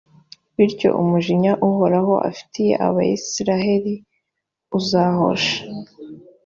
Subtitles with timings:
[0.55, 3.93] bityo umujinya uhoraho afitiye abayisraheli
[4.77, 5.57] uzahosha.